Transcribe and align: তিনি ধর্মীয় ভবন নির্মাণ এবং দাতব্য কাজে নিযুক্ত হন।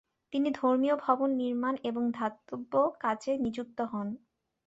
তিনি 0.33 0.49
ধর্মীয় 0.51 0.95
ভবন 0.97 1.29
নির্মাণ 1.35 1.73
এবং 1.83 2.03
দাতব্য 2.11 2.73
কাজে 2.99 3.31
নিযুক্ত 3.37 3.79
হন। 3.91 4.07